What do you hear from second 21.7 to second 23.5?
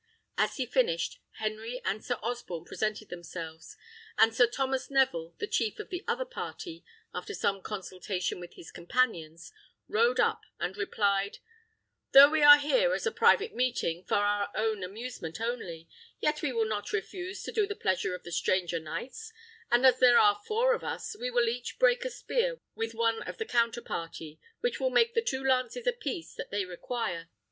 break a spear with one of the